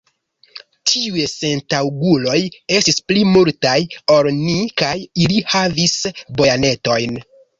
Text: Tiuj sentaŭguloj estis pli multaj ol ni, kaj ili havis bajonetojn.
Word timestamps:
Tiuj 0.91 1.25
sentaŭguloj 1.33 2.37
estis 2.79 2.97
pli 3.11 3.25
multaj 3.35 3.75
ol 4.15 4.31
ni, 4.39 4.55
kaj 4.83 4.95
ili 5.27 5.39
havis 5.57 5.95
bajonetojn. 6.41 7.21